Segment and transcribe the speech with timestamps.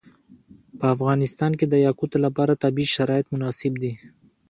[0.79, 3.93] په افغانستان کې د یاقوت لپاره طبیعي شرایط مناسب دي.